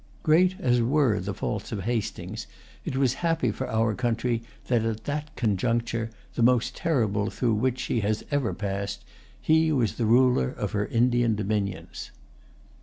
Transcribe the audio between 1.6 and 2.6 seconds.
of Hastings,